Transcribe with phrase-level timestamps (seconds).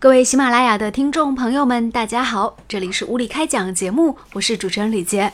[0.00, 5.30] 各位喜马拉雅的听众朋友们，大家好，这里是无理开讲节目，我是主持人李杰。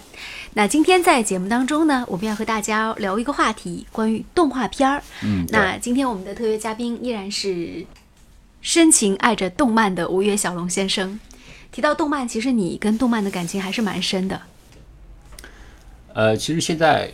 [0.54, 5.00] 那今天在节目当中呢，我们要和大家聊一个话题，关于动画片儿。
[5.22, 7.86] 嗯，那今天我们的特约嘉宾依然是
[8.60, 11.20] 深情爱着动漫的吴越小龙先生。
[11.70, 14.42] 提到动漫，其实你跟动漫的感情还是蛮深的。
[16.12, 17.12] 呃，其实现在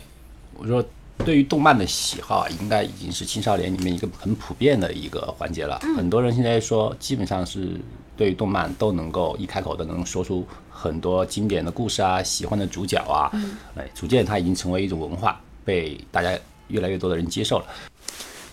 [0.55, 0.83] 我说。
[1.19, 5.79] 对于动漫的喜好啊，应该已经是青少年里面一个很普遍的一个环节了。
[5.95, 7.79] 很多人现在说，基本上是
[8.17, 13.31] 对于动漫都能够一开口都能说出很多经典的故事啊，喜欢的主角啊，
[13.75, 17.65] 哎，逐渐它已经成为一种文化，被大家越来越多的人接受了。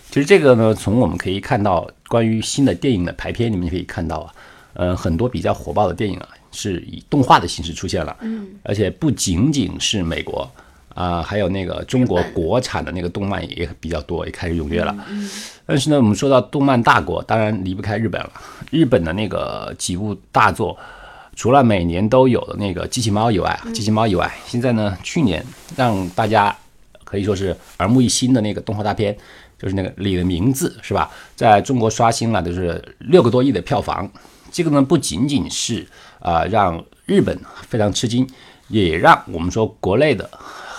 [0.09, 4.33] 其实这个呢，从我们可以看到关于新的电影的排片里面可以看到啊，
[4.73, 10.49] 呃，很多比较火爆的电影啊，是以动画的形式出现了，嗯，而且不仅仅是美国。
[10.93, 14.95] 啊，还有那个中国国产的那个动漫也比较多，也开始踊跃了。
[15.65, 18.31] 但是呢，我们说到动漫大国，当然离不开日本了。
[18.69, 20.77] 日本的那个几部大作，
[21.35, 25.45] 除了每年都有的那个机器猫以外，机器猫以外，现在呢，去年
[25.77, 26.55] 让大家
[27.03, 29.15] 可以说是耳目一新的那个动画大片，
[29.57, 31.09] 就是那个你的名字，是吧？
[31.35, 34.09] 在中国刷新了，就是六个多亿的票房。
[34.51, 35.87] 这个呢，不仅仅是
[36.19, 37.39] 啊让日本
[37.69, 38.27] 非常吃惊，
[38.67, 40.29] 也让我们说国内的。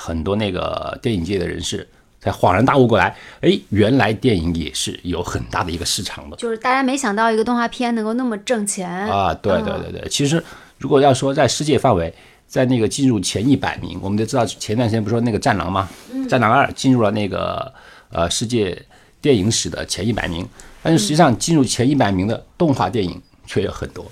[0.04, 1.86] 很多那个电影界的人士
[2.20, 9.32] 才恍然大悟过来，哎，原来电影也是有很大的一个市场的，就是大家没想到一个动画片能够那么挣钱啊！
[9.34, 10.42] 对对对对，其实
[10.78, 12.12] 如果要说在世界范围，
[12.48, 15.88] 在那个进入前一百名，我们都知道前段时间不是说那个《战狼》吗？
[16.28, 17.72] 《战狼二》进入了那个
[18.10, 18.76] 呃世界
[19.20, 20.44] 电影史的前一百名，
[20.82, 24.04] 但是实际上进入前一百名的动画电影却有很多。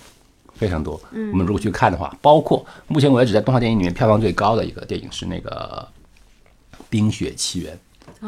[0.61, 1.01] 非常多，
[1.33, 5.89] 我们如果去看的话，包括目前为止在动画电影里面票房最高的一个电影是那个
[6.91, 7.79] 《冰雪奇缘》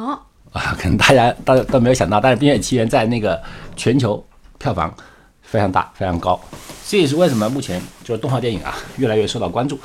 [0.01, 0.19] 哦
[0.51, 3.39] 啊，可能大家大家都没有想到，但是《冰雪奇缘》在那个
[3.77, 4.25] 全球
[4.59, 4.95] 票房
[5.43, 6.41] 非常大，非常高，
[6.89, 9.79] 这也是为什么目前就是动画电影啊越来越受到关注。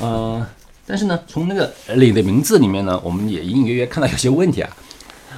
[0.00, 0.44] 嗯，
[0.84, 4.76] 但是呢，从那个你的名字里面呢，我们也隐隐约约看到有些问题啊。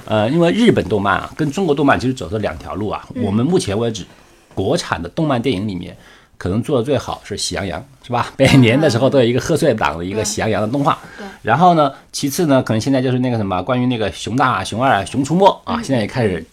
[0.05, 4.03] 呃，因为日本动漫啊跟中国动漫其实走的两条路啊，我们目前为止
[4.55, 5.95] 国产的动漫电影里面。
[6.37, 8.31] 可能做的最好是《喜羊羊》，是吧？
[8.37, 10.97] 每年的时候都有一个贺岁档的一个《喜羊羊》的动画。
[11.17, 11.25] 对。
[11.41, 16.45] 然后呢，其次呢，可能现在就是那个什么，关于那个熊大、熊二、熊出没啊，现在也开始。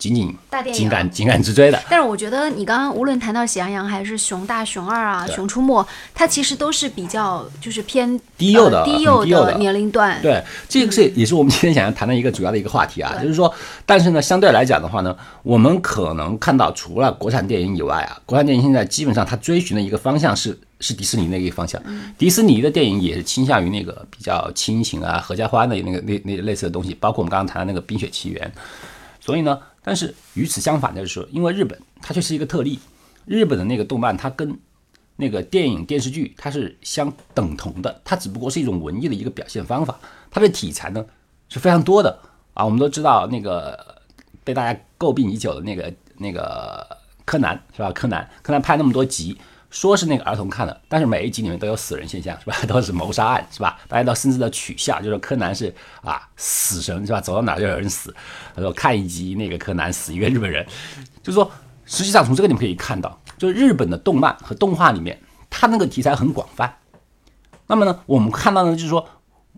[0.00, 0.34] 紧紧
[0.72, 10.20] 紧赶紧赶直追的，但是我觉得你刚刚无论谈到喜羊羊还是熊大熊二啊熊出没，它其实都是比较就是偏低幼的低幼的年龄段。
[10.22, 21.78] 对，这个是也是我们今天想要谈的一个主要的一个话题啊，就是说，但是呢，相对来讲的话呢，我们可能看到除了国产电影以外啊，国产电影现在基本上它追寻的一个方向是是迪士尼那个方向，
[22.16, 28.52] 迪士尼的电影也是倾向于那个比较亲情啊、合家欢的那个那那类似的东西，包括我们刚刚谈的那个《冰雪奇缘》，
[29.20, 29.60] 所以呢。
[29.82, 32.78] 但是与此相反的就是说，因为日本它却是一个特例，
[33.24, 34.54] 日本的那个动漫它跟
[35.16, 39.98] 那个电影电视剧它是相等同的，它只不过是一种文艺的一个表现方法，
[40.30, 41.02] 它的题材呢
[41.48, 42.18] 是非常多的
[42.52, 42.62] 啊。
[42.62, 44.02] 我们都知道那个
[44.44, 46.86] 被大家诟病已久的那个那个
[47.24, 47.90] 柯南是吧？
[47.92, 49.34] 柯南柯南拍那么多集。
[49.70, 52.56] 说是那个儿童看的，但是每一集里面都有死人现象，是吧？
[52.66, 53.78] 都是谋杀案，是吧？
[53.86, 55.72] 大家都甚至的取笑，就是柯南是
[56.02, 57.20] 啊死神，是吧？
[57.20, 58.12] 走到哪就有人死。
[58.54, 60.66] 他说看一集那个柯南死一个日本人，
[61.22, 61.48] 就是说，
[61.86, 65.16] 实际上从这个你们可以看到，就是日本的动漫和动画里面，
[65.48, 66.76] 它那个题材很广泛。
[67.68, 69.08] 那么呢，我们看到呢，就是说，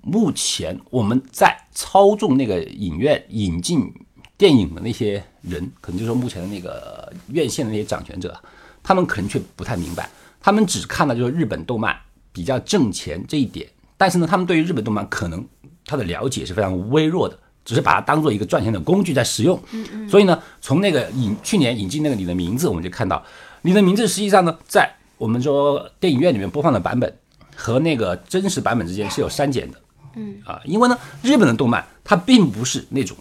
[0.02, 3.90] 目前我们在操纵那个影院引进
[4.36, 8.38] 电影的那些人，可能就是说目前的那个院线的那些掌权者。
[8.82, 10.10] 他们可能却不太明白，
[10.40, 11.96] 他们只看到就是日本动漫
[12.32, 15.46] 比较挣钱这一点，但是呢，他们对于日本动漫可能
[15.86, 19.62] 他的了解是非常微弱的，只是把它当做一个赚钱的工具在使用。
[19.72, 20.08] 嗯嗯。
[20.08, 23.22] 所以呢，从那个引去年引进那个你的名字，我们就看到
[23.60, 27.14] 你的名字实际上呢，在我们说电影院里面播放的版本
[27.54, 29.78] 和那个真实版本之间是有删减的。
[30.16, 30.36] 嗯。
[30.44, 33.16] 啊，因为呢，日本的动漫它并不是那种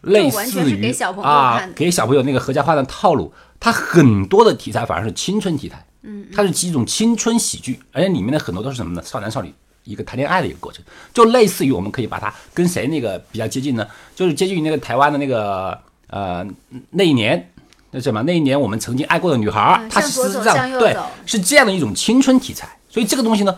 [0.00, 3.32] 类似于啊给小朋友那个合家欢的套路。
[3.64, 9.00] 它很多的题材反而是青春题材，嗯，它是几种青春喜剧，而且里面的很多都是什么呢？
[9.04, 9.54] 少男少女
[9.84, 10.84] 一个谈恋爱的一个过程，
[11.14, 13.86] 就类似于我们可以把它跟谁那个比较接近呢？
[14.16, 15.78] 就是接近于那个台湾的那个
[16.08, 16.44] 呃
[16.90, 17.52] 那一年
[17.92, 22.68] 那什么那一年我们曾经爱过的女孩，它是这样对，是这样的一种青春题材。
[22.88, 23.56] 所以这个东西呢，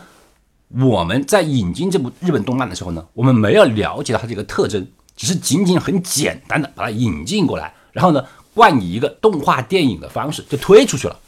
[0.68, 4.86] 我们在引进这部日本动漫的时候呢，我们没有了解到它这个特征，
[5.16, 8.22] 只是仅仅很简单的把它引进过来，然后呢。
[8.54, 11.18] 冠以一个动画电影的方式就推出去了，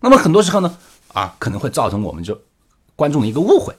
[0.00, 0.78] 那么很多时候呢，
[1.12, 2.40] 啊，可能会造成我们就
[2.94, 3.74] 观众的一个误会。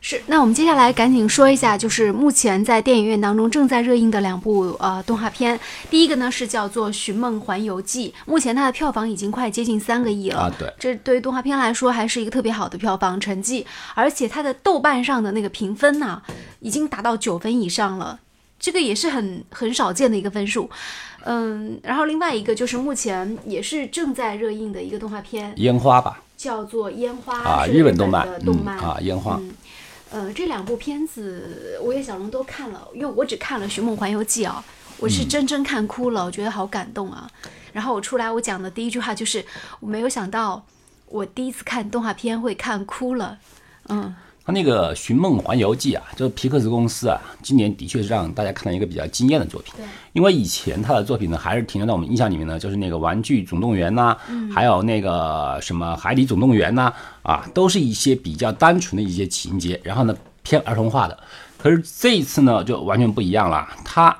[0.00, 5.58] 是，那我们接下来赶紧说一下，就是目前在电影院当中正在热映的两部呃动画片。
[5.90, 16.22] 第一个呢是叫做《寻梦环游记》，目前它的票房已经快接近三个亿了啊，对，这对于动画片来说还是一个特别好的票房成绩，而且它的豆瓣上的那个评分呢，
[16.60, 18.20] 已经达到九分以上了，
[18.58, 20.68] 这个也是很很少见的一个分数。
[21.24, 29.38] 嗯，然后另外一个就是目前也是正在热映的一个动画片，烟花吧，叫做《烟花》啊，日本动漫的，动漫啊，烟花。
[30.10, 34.64] 呃，这两部片子我也小龙都看了，因为我只看了《寻梦环游记》啊，
[34.98, 37.28] 我是真真看哭了，我觉得好感动啊。
[37.72, 39.44] 然后我出来，我讲的第一句话就是，
[39.80, 40.64] 我没有想到
[41.06, 43.38] 我第一次看动画片会看哭了，
[43.88, 44.14] 嗯。
[44.48, 49.74] 他那个《寻梦环游记》啊，就是皮克斯公司啊，今年的确是让大家看到一个比较惊艳的作品。
[49.76, 49.84] 对，
[50.14, 54.16] 因为以前他的作品呢，还是停留在我们印象里面呢，就是那个《玩具总动员》呐，
[54.50, 56.90] 还有那个什么《海底总动员》呐，
[57.22, 61.18] 啊，都是一些比较单纯的一些情节，然后呢偏儿童化的。
[61.58, 64.18] 可是这一次呢，就完全不一样了，他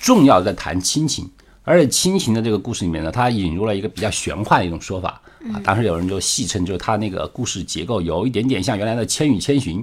[0.00, 1.30] 重要在谈亲情，
[1.64, 5.20] 而且亲情的这个故事里面呢，它引入了一个比较玄幻的一种说法。
[5.52, 9.82] 啊，当时有人就戏称，就是他那个故事结构有一点点像原来的《千与千寻》，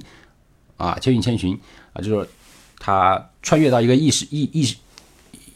[0.75, 1.54] 啊，《千与千寻》
[1.94, 2.28] 啊，就是
[2.80, 4.75] 他穿越到一个异世异异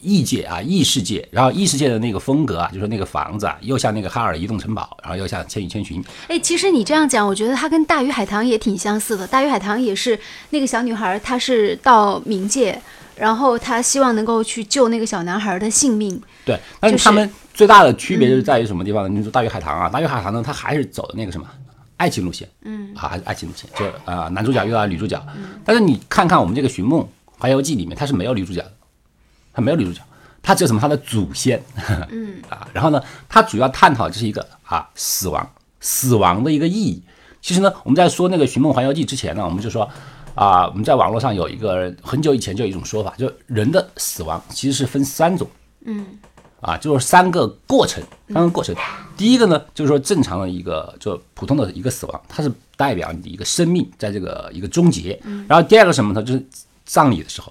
[0.00, 6.00] 异界啊，异世界，然后异世界的那个风格啊，就是那个房子啊，又像那个哈尔移动城堡，然后又像《千与千寻》。
[6.28, 10.16] 哎，其实你这样讲，我觉得它跟《大鱼海棠》也挺相似的，《大鱼海棠》也是
[10.50, 12.80] 那个小女孩，她是到冥界。
[13.16, 16.20] 然后他希望能够去救那个小男孩的性命。
[16.44, 19.08] 对，但是他们最大的区别就是在于什么地方呢？
[19.08, 21.46] 你说《大鱼海棠》啊，《大鱼海棠》呢，它还是走的那个什么
[21.96, 25.20] 爱情路线，嗯，啊，还是爱情路线，就啊，男主角遇到女主角。
[25.64, 27.08] 但是你看看我们这个《寻梦
[27.38, 28.72] 环游记》里面，它是没有女主角的，
[29.52, 30.00] 它没有女主角，
[30.42, 30.80] 它只有什么？
[30.80, 31.60] 它的祖先，
[32.10, 37.02] 嗯， 啊，然后呢，它主要探讨就是一个啊死亡，死亡的一个意义。
[37.40, 39.88] 其实呢，我们在说那个《寻梦环游记》之前呢，我们就说。
[40.36, 45.48] 啊，我们在网络上有一个很久以前就有一种说法，就人的死亡其实是分三种，
[45.86, 46.06] 嗯，
[46.60, 48.74] 啊，就是三个过程，三个过程。
[49.16, 55.18] 第一个呢，就是说正常的一个就普通的一个死亡，它是代表你的一个生命在这个一个终结。
[55.48, 56.22] 然后第二个什么呢？
[56.22, 56.46] 就是
[56.84, 57.50] 葬礼的时候，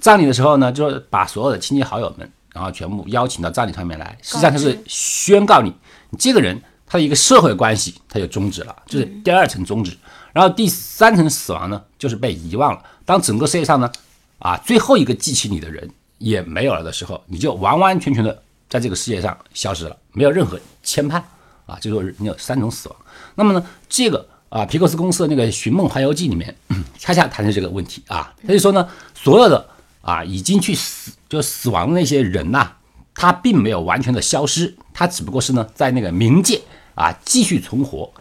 [0.00, 5.70] 葬礼的时候呢，就是把所有的亲戚好友们，然后全部邀请到葬礼上面来，实际上它是宣告你，
[6.08, 9.94] 你这个人他的一个社会关系他就终止了，就是第二层终止。
[10.34, 12.82] 然后第三层死亡呢，就是被遗忘了。
[13.06, 13.90] 当整个世界上呢，
[14.38, 15.88] 啊，最后一个记起你的人
[16.18, 21.22] 也没有了的时候，你就完完全全的在这个世界上消失了，没有任何牵绊
[21.66, 21.78] 啊。
[21.80, 22.98] 就说你有三种死亡。
[23.36, 26.54] 那么呢，这个啊，皮克斯公司的那个《寻梦环游记》里面，
[26.98, 28.34] 恰恰谈的这个问题啊。
[28.44, 29.64] 他就说呢，所有的
[30.00, 32.72] 啊已经去死就死亡的那些人呐，
[33.14, 36.60] 他并没有完全的消失，他只不过是呢在那个冥界
[36.96, 38.12] 啊继续存活。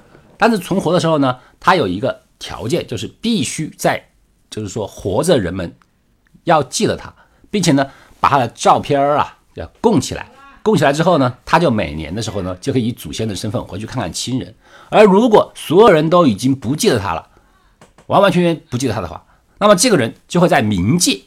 [0.44, 4.10] 但是存活的时候呢，他有一个条件，就是必须在，
[4.50, 5.74] 就是说活着人们
[6.44, 7.14] 要记得他，
[7.50, 10.30] 并且呢，把他的照片啊要供起来，
[10.62, 14.54] 供起来之后呢，他就每年的时候呢，就可以以祖先的身份回去看看亲人。
[14.90, 17.26] 而如果所有人都已经不记得他了，
[18.08, 19.26] 完完全全不记得他的话，
[19.60, 21.22] 那么这个人就会在冥界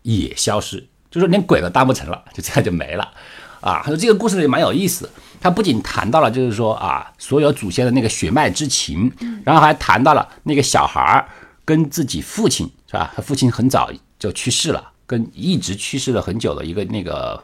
[0.00, 3.12] 也消失，就是连鬼都当不成了，就这样就没了。
[3.60, 5.10] 啊，他说这个故事也蛮有意思。
[5.40, 9.12] 他不仅谈到了，就是说啊，所有祖先的那个血脉之情，
[9.44, 11.28] 然后还谈到了那个小孩儿
[11.64, 13.12] 跟自己父亲是吧？
[13.14, 17.42] 他父亲很早就去世了，跟一直去世了很久的一个那个，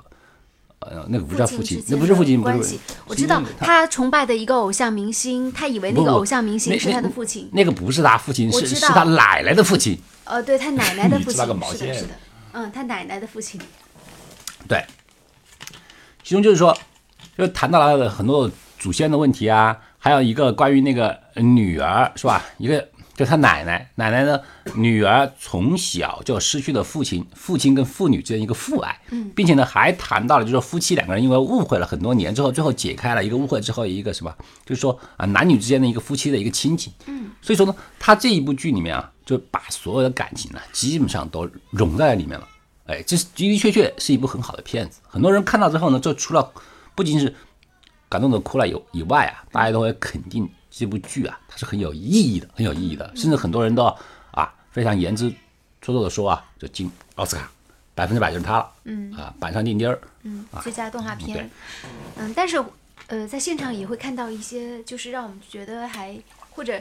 [0.80, 2.78] 呃，那个不叫父亲，那不是父亲，不是。
[3.06, 7.48] 我知道他崇拜的一个偶像明星，他以为那个偶像明星是他的父亲。
[7.52, 9.98] 那个不是他父亲，是是他奶奶的父亲。
[10.24, 12.14] 呃，对他奶奶的父亲，是的，是的，
[12.52, 13.60] 嗯，他奶奶的父亲。
[14.66, 14.84] 对。
[16.24, 16.76] 其中就是说，
[17.36, 22.42] 就谈到了很多祖先的问题啊，还有一个关于那个女儿是吧？
[22.58, 24.42] 一个就他奶奶，奶奶的
[24.74, 28.98] 女儿从小就失去了父亲，父亲跟父女之间一个父爱，
[29.34, 34.34] 并且呢还谈到了就是夫妻两个人因为误会了很多年之后，最后解开了一个误会之后一个什么，
[34.64, 36.92] 就是说啊男女之间的一个夫妻的一个亲情。
[37.06, 42.48] 嗯，所以说呢，他这一部剧里面啊，就把所有的感情呢基本上都融在里面了。
[42.86, 45.00] 哎，这是的的确确是一部很好的片子。
[45.06, 46.50] 很多人看到之后呢，就除了
[46.94, 47.34] 不仅是
[48.08, 53.10] 感动的哭了以以外啊，大家都会肯定这部剧啊，它是很有意义的，很有意义的。
[53.16, 53.84] 甚至很多人都
[54.30, 55.30] 啊非常言之
[55.82, 57.50] 凿凿的说啊，就进奥斯卡，
[57.94, 58.72] 百分之百就是他了。
[58.84, 59.98] 嗯啊，板上钉钉儿。
[60.22, 61.50] 嗯，最佳动画片。
[62.16, 62.62] 嗯，但是
[63.06, 66.16] 呃，在现场也会看到一些，就是让我们觉得还
[66.50, 66.80] 或者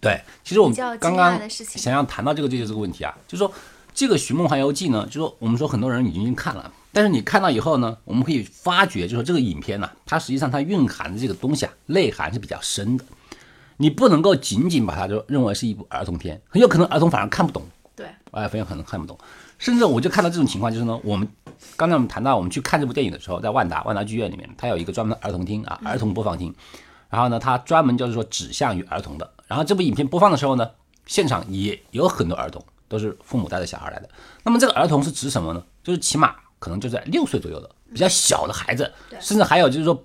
[0.00, 3.52] 对，其实我们刚刚想要谈到这个就是这个问题啊，就是说。
[4.00, 13.04] 这个《寻梦环游记》呢，就说我们说很多人已经看了，但是你看到以后呢，我们可以发觉，就说这个影片呢，它实际上它蕴含的这个东西啊，内涵是比较深的。
[13.76, 17.62] 你不能够仅仅把它就认为是一部儿童片，很有可能儿童反而看不懂，
[17.94, 19.18] 对，哎，很有可能看不懂。
[19.58, 21.28] 甚至我就看到这种情况，就是呢，我们
[21.76, 26.54] 刚才我们谈到我们去看这部电影的时候，在万达万达剧院里面，它有一个专门的儿童厅啊，儿童播放厅。
[27.10, 29.30] 然后呢，它专门就是说指向于儿童的。
[29.46, 30.70] 然后这部影片播放的时候呢，
[31.04, 34.08] 现场也有很多儿童，都是父母带着小孩来的。
[34.42, 35.64] 那么这个儿童是指什么呢？
[35.82, 40.04] 就是起码可能就在六岁左右的比较小的孩子，甚至还有就是说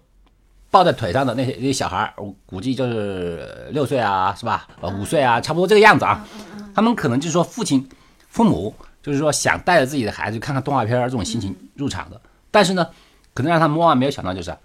[0.72, 4.68] 抱在腿上的那些那些小孩，我估计就是六岁啊，是吧？
[4.80, 6.26] 呃，五岁啊，差不多这个样子啊。
[6.74, 7.90] 他们可能就是说父亲、
[8.30, 8.74] 父母。
[9.06, 12.90] 就是说，想带着自己的孩子看看动画片这种心情入场的，但是呢，
[13.36, 14.58] 可能让他们万万没有想到，就是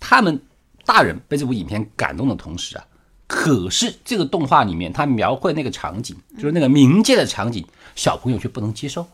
[0.00, 0.40] 他们
[0.86, 2.84] 大人被这部影片感动的同时啊，
[3.26, 7.64] 可是这个动画里面他描绘那个场景，就是那个冥界的场景，
[7.94, 9.06] 小朋友却不能接受。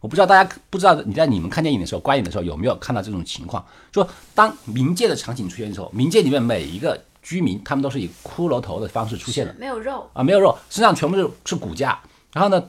[0.00, 11.98] 我不知道大家不知道你在你们看电影的时候观影的时候有没有看到这种情况，说当冥界的场景出现的时候，冥界里面每一个居民他们都是以骷髅头的方式出现的，没有肉啊，没有肉，身上全部是是骨架，
[12.32, 12.62] 然后呢？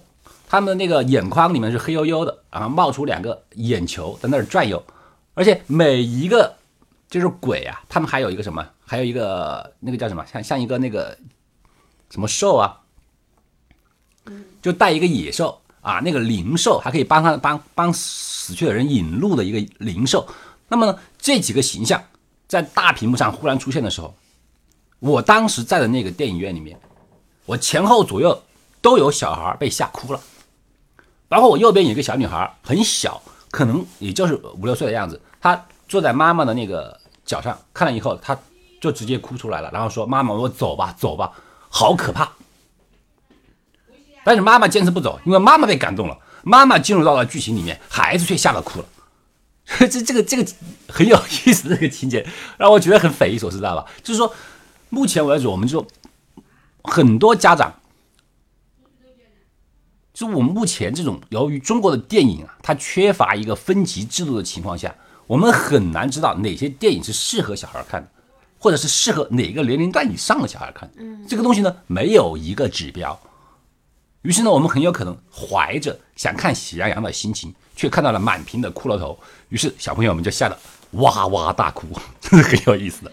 [0.51, 4.83] 他们那个眼眶里面是黑黝黝的，然后冒出两个眼球在那儿转悠，
[5.35, 6.55] 而且每一个
[7.07, 11.15] 就是鬼啊，他们还有一个什么，还有一个那个叫什么，像像一个那个
[12.09, 12.81] 什么兽啊，
[14.63, 20.27] 就带一个野兽啊，那个灵兽还可以帮他帮帮死去的人引路的一个灵兽。
[20.69, 22.03] 那么呢，这几个形象
[22.47, 24.15] 在大屏幕上忽然出现的时候，
[24.97, 26.79] 我当时在的那个电影院里面，
[27.45, 28.43] 我前后左右
[28.81, 30.19] 都有小孩被吓哭了。
[31.27, 35.21] 包括我右边有一个小女孩，很小，可能也就是五六岁的样子。
[35.39, 38.35] 她坐在妈妈的那个脚上，看了以后，她
[38.79, 41.31] 就直接哭出来了，然后说：“妈妈，我走吧，走吧，
[41.69, 42.31] 好可怕。”
[44.23, 46.17] 但是妈妈坚持不走，因为妈妈被感动了。
[46.43, 48.85] 妈妈进入到了剧情里面，孩子却吓得哭了。
[49.79, 50.51] 这这个这个
[50.87, 52.25] 很有意思，这个情节
[52.57, 53.85] 让我觉得很匪夷所思，知道吧？
[54.01, 54.33] 就是说，
[54.89, 55.85] 目前为止，我们就
[56.83, 57.73] 很多家长。
[60.13, 64.93] 就我们目前这种由于中国的电影啊，它缺乏一个分级制度的情况下，
[65.27, 68.09] 我们很难知道哪些电影是适合小孩看的，
[68.59, 70.91] 或者是适合哪个年龄段以上的小孩看。
[70.97, 73.19] 嗯，这个东西呢没有一个指标。
[74.21, 80.57] 于是呢，我们很有可能怀着想看喜羊羊的心情，却看到了满屏的骷髅头，于是小朋友们就吓得
[80.91, 81.87] 哇哇大哭，
[82.19, 83.11] 这是很有意思的。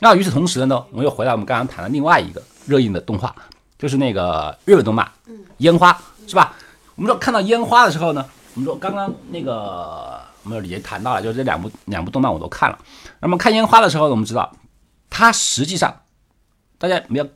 [0.00, 3.34] 那与此同时呢，我们又回到我们刚刚谈的另外一个热映的动画，
[3.78, 5.98] 就是那个日本动漫，嗯，烟花。
[6.26, 6.54] 是吧？
[6.94, 8.24] 我们说看到烟花的时候呢，
[8.54, 12.78] 我们说刚刚那个我们也谈到了，就是这两部两部动漫我都看了。
[13.20, 14.50] 那么看烟花的时候，我们知道
[15.16, 16.02] 它实际上
[16.76, 17.28] 大家没有，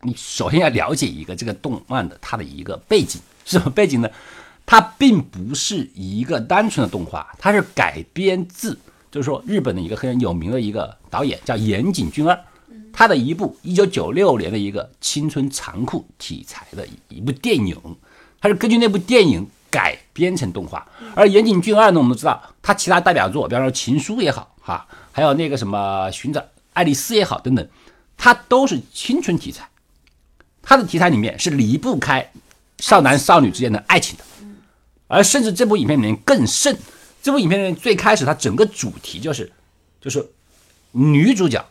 [0.00, 4.10] 你首先要了解一个这个动漫的它的一个背景是什么背景呢？
[4.66, 8.76] 它并不是一个单纯的动画，它是改编自
[9.12, 12.36] 就是说日本的一个很有名的一个导演叫岩井俊二，
[12.92, 17.80] 他的一部一九九六年的一个青春残酷题材的一部电影。
[18.40, 26.44] 它是根据那部电影改编成动画，而岩井俊二呢，我们都知道他其他代表作，比方说《情书》也好，哈，还有那个什么《寻找
[26.74, 27.66] 爱丽丝》也好，等等，
[28.16, 29.68] 它都是青春题材。
[30.62, 32.30] 它的题材里面是离不开
[32.78, 34.24] 少男少女之间的爱情的，
[35.08, 36.78] 而甚至这部影片里面更甚。
[37.22, 39.50] 这部影片里面最开始它整个主题就是，
[40.00, 40.30] 就是
[40.92, 41.64] 女主角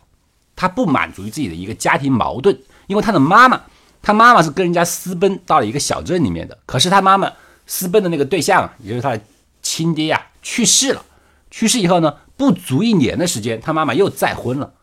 [0.55, 2.57] 她不满足于自己的一个家庭矛盾，
[2.87, 3.61] 因为她的妈妈。
[4.05, 7.31] 她妈妈是跟人家私奔到了一个小镇里面的，可是她妈妈
[7.65, 9.21] 私奔的那个对象，也就是她的
[9.61, 11.05] 亲爹呀，去世了。
[11.49, 14.73] 去世以后呢，不足一年的时间，她妈妈又再婚了。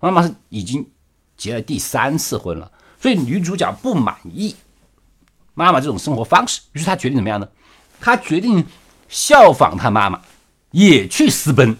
[0.00, 0.84] 妈妈是已经
[1.36, 4.56] 结了第三次婚了，所以女主角不满意
[5.54, 7.48] 妈妈这种生活方式，于是她决定怎么样呢？
[8.00, 8.64] 她决定
[9.08, 10.20] 效仿她妈妈，
[10.70, 11.76] 也去私奔。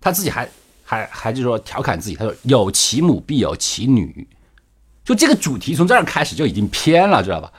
[0.00, 0.48] 她自己还
[0.84, 4.26] 还还就说调侃自己，她说有其母必有其女。
[5.04, 7.52] 就这个主题从这儿开始就已经偏了，知道吧？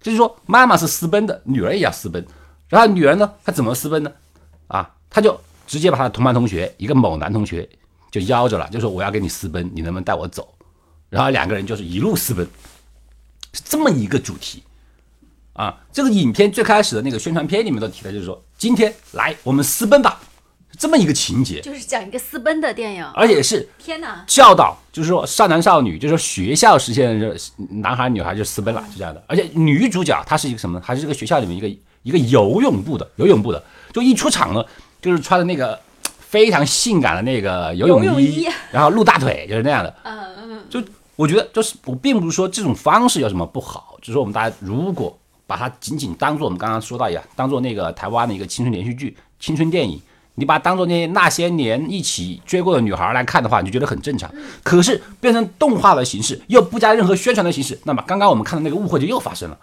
[0.00, 2.24] 就是说妈妈是私奔的，女儿也要私奔，
[2.68, 4.12] 然后女儿呢，她怎么私奔呢？
[4.68, 7.68] 啊，她就直接把她的同班同学一个某男同学
[8.18, 10.48] 就邀着了，就说我要跟你私奔，你能不能带我走？
[11.10, 12.46] 然后两个人就是一路私奔，
[13.52, 14.62] 是这么一个主题
[15.52, 15.78] 啊。
[15.92, 20.20] 这个影片最开始的那个宣传片里面都提到，就是说今天来我们私奔吧。
[20.78, 27.32] 这么一个情节，就是讲一个私奔的电影，而且是天哪，教导就是说少男少女，就是说学校实现就
[27.80, 29.24] 男孩女孩就私奔了，就这样的。
[29.26, 30.78] 而且女主角她是一个什么？
[30.82, 34.62] 还是这个学校里面一个一个游泳部的游泳部的，就一出场呢，
[35.00, 35.80] 就是穿的那个
[36.36, 39.96] 非常性感的那个游泳衣，然后露大腿，就是那样的。
[40.02, 40.82] 嗯嗯，就
[41.16, 45.16] 我觉得就是我并不是说这种方式有什么不好，就是说我们大家如果
[45.46, 49.98] 把它仅仅当做我们刚刚说到一样，当做那个台湾的一个青春连续剧、青春电影。
[50.38, 54.30] 你把它当做那那些年一起追过的女孩来看的话，你就觉得很正常。
[54.62, 59.56] 可是变成动画的形式，又不加任何宣传的形式，那么刚刚我们看的那个误会就又发生了。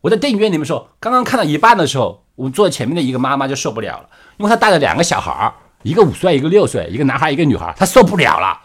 [0.00, 5.52] 我在电影院里面的时候，刚刚看到一半的时候，我坐在前面的一个妈妈就受不了了，因为她带着两个小孩儿，
[5.84, 8.58] 一个五岁，一个六岁，一个男孩，一个女孩，他受不了了，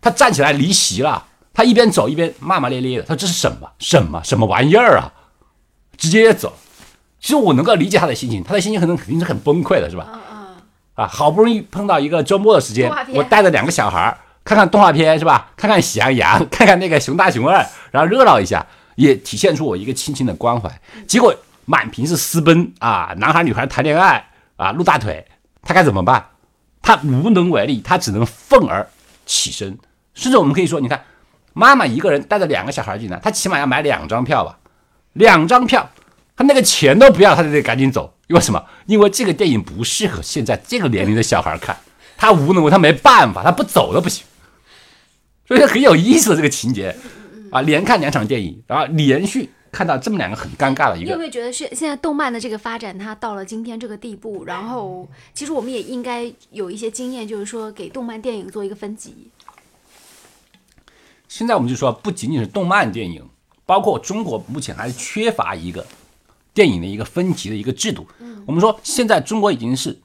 [0.00, 5.10] 他站起来离席了，他一边走一边骂骂咧咧的，他说这是什么什么什么玩意儿啊，
[5.96, 6.52] 直接走。
[7.18, 10.06] 其实我能够理解他的心情，他的心情可能肯定是很崩溃的，是吧？
[10.12, 10.56] 嗯嗯，
[10.94, 15.50] 啊，好不容易碰到一个周末的时间我带着两个小孩看看动画片是吧？
[15.56, 20.70] 看看喜羊羊， 看看那个熊大熊二，然后热闹一下，也体现出我一个亲情的关怀。
[21.08, 21.34] 结果
[21.64, 25.26] 满屏是私奔啊，男孩女孩谈恋爱啊，露大腿，
[25.62, 26.22] 他该怎么办？
[26.84, 28.86] 他无能为力，他只能愤而
[29.24, 29.78] 起身。
[30.12, 31.02] 甚至我们可以说，你看，
[31.54, 34.58] 妈妈一个人带着两个小孩进来，他起码要买两张票吧？
[35.14, 35.90] 两张票，
[36.36, 38.14] 他那个钱都不要，他就得赶紧走。
[38.26, 38.62] 因为什么？
[38.84, 41.74] 因为这个电影不适合现在这个年龄的小孩看，
[42.18, 44.26] 他无能为，他没办法，他不走都不行。
[45.48, 46.94] 所以很有意思的这个情节
[47.50, 59.28] 啊，连看两场电影，然后连续看到这么两个很尴尬的一个你有没有觉得是现在动漫的这个发展，它到了今天这个地步，然后其实我们也应该有一些经验，就是说给动漫电影做一个分级。
[61.28, 63.28] 现在我们就说，不仅仅是动漫电影，
[63.66, 65.84] 包括中国目前还是缺乏一个
[66.52, 68.06] 电影的一个分级的一个制度。
[68.46, 69.98] 我们说，现在中国已经是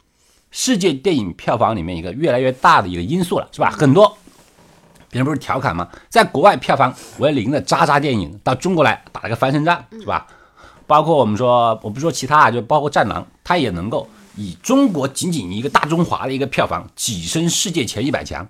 [0.49, 3.69] 世界电影票房里面一个越来越大的一个因素了，是吧？
[3.69, 4.17] 很多
[5.09, 5.87] 别人不是调侃吗？
[6.09, 10.27] 在国外票房为零的渣渣电影，到中国来打了个翻身仗，是吧？
[10.85, 18.47] 包括我们说，我不说其他啊，就包括《战狼》，它也能够以中国仅仅一个大中华的一个票房跻身世界前一百强。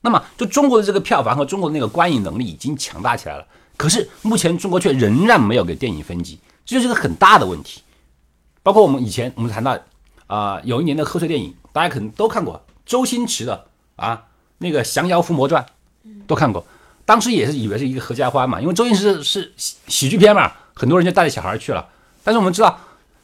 [0.00, 7.82] 那么，就中国的这个票房和中国的那个观影能力已经强大起来了，可是目前中国却仍然没有给电影分级，这就是个很大的问题。
[8.62, 9.76] 包括我们以前我们谈到
[10.26, 14.22] 啊、有一年的贺岁电影，大家可能都看过，周星驰的啊
[14.58, 15.62] 那个《降妖伏魔传》，
[16.26, 16.64] 都看过。
[17.04, 21.88] 当时也是以为是一个合家欢嘛，因为周星驰是喜喜剧片嘛，很多人就带着小孩去了。
[22.22, 22.78] 但是我们知道，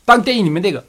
[0.04, 0.84] 当电影里面那个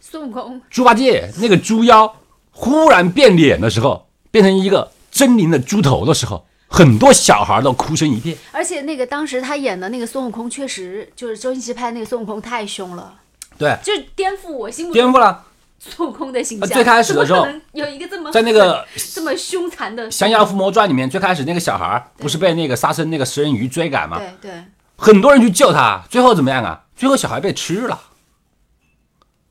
[0.00, 2.14] 孙悟空，猪八戒那个猪妖
[2.50, 8.36] 忽然变脸的时候，变成一个狰狞的猪头的时候，很多小孩都哭声一片。
[8.50, 13.14] 而且那个当时他演的那个孙悟空，确实就是周星驰拍的那个孙悟空太凶了，
[13.56, 15.44] 对，就是颠覆我心目中颠覆了。
[15.90, 16.68] 孙悟空的形象。
[16.68, 24.18] 呃最开始的时候有一个这么在那个这么凶残的《降妖伏魔传》里面，最开始那个小孩不是被那个沙僧那个食人鱼追赶吗？
[24.18, 24.64] 对对，
[24.96, 26.84] 很多人去救他，最后怎么样啊？
[26.94, 28.00] 最后小孩被吃了，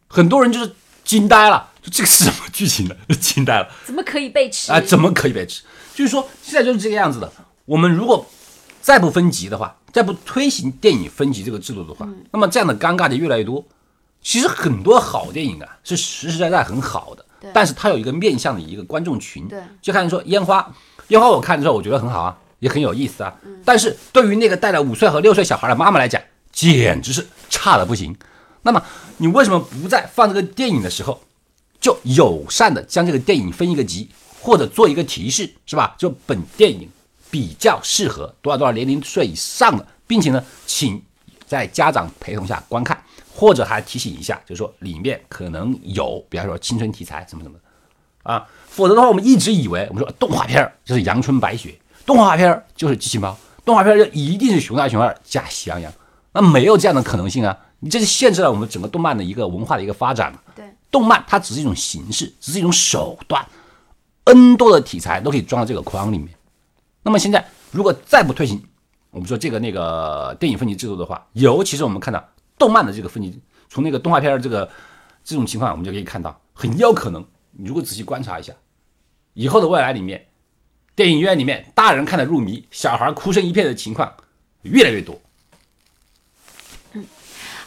[0.07, 2.95] 很多人就是惊呆了，就这个是什么剧情呢？
[3.19, 4.79] 惊呆了怎么可以被吃啊！
[4.79, 5.63] 怎么可以被吃？
[5.93, 7.29] 就是说现在就是这个样子的。
[7.65, 8.25] 我们如果
[8.81, 13.63] 再不分级的话，再不推行电影分级这个制度的话，那么这样的尴尬就越来越多。
[14.21, 19.47] 其实很多好电影啊是实实在在很好的，但是它有一个面向的一个观众群。
[19.47, 20.73] 对就看说烟花，
[21.07, 23.35] 烟花我看的时候我觉得很好啊，也很有意思啊。
[23.65, 28.15] 但是对于那个带了五岁和六岁小孩的妈妈来讲，简直是差的不行。
[28.61, 28.83] 那么
[29.17, 31.19] 你为什么不在放这个电影的时候，
[31.79, 34.07] 就友善的将这个电影分一个级，
[34.39, 35.95] 或者做一个提示，是吧？
[35.97, 36.87] 就本电影
[37.31, 41.01] 比较适合多少多少年龄岁以上的，并且呢，请
[41.51, 42.97] 在家长陪同下观看，
[43.29, 55.91] 或者还提醒一下，就是说里面可能有，比方说青春题材什么什么的啊，否则的话，我们一直以为我们说动画片儿就是阳春白雪，动画片儿就是机器猫，动画片儿就一定是熊大熊二加喜羊羊，
[56.31, 57.57] 那没有这样的可能性啊！
[57.81, 60.39] 你这是限制了我们整个动漫的一个文化的一个发展嘛？
[60.55, 63.45] 对，动漫它只是一种形式，只是一种手段
[64.23, 66.29] ，N 多的题材都可以装到这个框里面。
[67.03, 68.63] 那么现在如果再不推行，
[69.11, 74.69] 我们说这个那个电影分级制度的话，尤其是我们看到动漫的这个分级，从那个动画片儿这个
[75.23, 78.53] 这种情况，我们就可以看到，很有可能，你如果仔细观察一下，
[79.33, 80.27] 以后的未来里面，
[80.95, 84.13] 电影院里面大人看的入迷，小孩哭声一片的情况
[84.61, 85.19] 越来越多。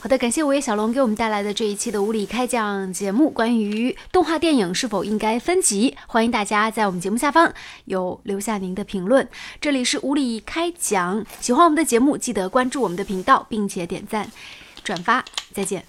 [0.04, 7.50] 好的，感谢我叶小龙给我们带来的这一期的无理开讲节目，关于动画电影是否应该分级，欢迎大家在我们节目下方
[7.86, 9.26] 有留下您的评论。
[9.62, 14.30] 这里是无理开讲，喜欢我们的节目，记得关注我们的频道，并且点赞、
[14.82, 15.24] 转发。
[15.54, 15.82] 再见。